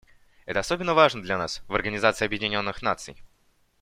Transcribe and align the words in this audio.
Это 0.47 0.61
особенно 0.61 0.95
важно 0.95 1.21
для 1.21 1.37
нас, 1.37 1.61
в 1.67 1.75
Организации 1.75 2.25
Объединенных 2.25 2.81
Наций. 2.81 3.21